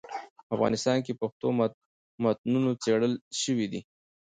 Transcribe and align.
افغانستان 0.55 0.97
کي 1.05 1.13
پښتو 1.21 1.47
متونو 2.23 2.71
څېړل 2.83 3.13
سوي 3.41 3.67
دي. 3.71 3.81